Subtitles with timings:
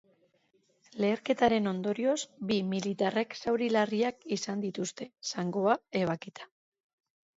[1.03, 2.15] Leherketaren ondorioz,
[2.51, 6.53] bi militarrek zauri larriak izan dituzte, zangoa ebakita.